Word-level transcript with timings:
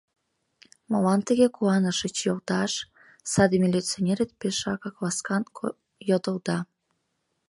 —Молан 0.91 1.19
тыге 1.27 1.47
куанышыч, 1.55 2.15
йолташ?— 2.27 2.73
саде 3.31 3.55
милиционерет 3.63 4.31
пешакак 4.39 4.95
ласкан 5.03 5.43
йодылда. 6.09 6.57